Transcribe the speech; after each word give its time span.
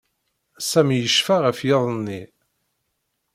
Sami 0.69 0.97
yecfa 0.97 1.35
ɣef 1.45 1.59
yiḍ-nni. 1.67 2.21